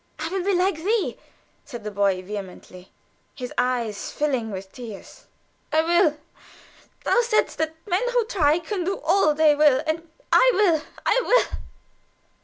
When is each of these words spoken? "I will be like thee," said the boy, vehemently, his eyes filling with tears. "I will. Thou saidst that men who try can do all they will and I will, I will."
"I 0.17 0.29
will 0.29 0.43
be 0.43 0.55
like 0.55 0.77
thee," 0.77 1.15
said 1.63 1.83
the 1.83 1.91
boy, 1.91 2.23
vehemently, 2.23 2.91
his 3.35 3.53
eyes 3.55 4.11
filling 4.11 4.49
with 4.49 4.71
tears. 4.71 5.27
"I 5.71 5.83
will. 5.83 6.17
Thou 7.03 7.21
saidst 7.21 7.59
that 7.59 7.75
men 7.85 8.01
who 8.11 8.25
try 8.25 8.57
can 8.57 8.83
do 8.83 8.97
all 9.01 9.35
they 9.35 9.53
will 9.53 9.83
and 9.85 10.09
I 10.33 10.49
will, 10.55 10.81
I 11.05 11.21
will." 11.23 11.59